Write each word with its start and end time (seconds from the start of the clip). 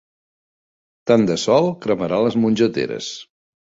Tant 1.11 1.27
de 1.31 1.37
sol 1.43 1.69
cremarà 1.85 2.23
les 2.29 2.39
mongeteres. 2.47 3.11